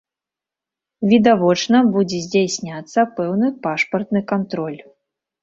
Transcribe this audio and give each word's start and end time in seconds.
Відавочна 1.11 1.81
будзе 1.97 2.17
здзяйсняцца 2.23 2.99
пэўны 3.21 3.53
пашпартны 3.69 4.25
кантроль. 4.35 4.81